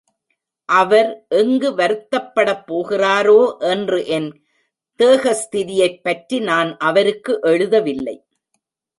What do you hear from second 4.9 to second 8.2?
தேகஸ்திதியைப் பற்றி நான் அவருக்கு எழுதவில்லை.